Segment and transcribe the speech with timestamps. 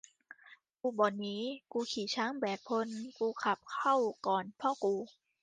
[0.81, 1.35] กูบ่หนี
[1.71, 3.95] กูขี่ช้างแบกพล กูขับเข้า
[4.27, 4.95] ก่อนพ่อกู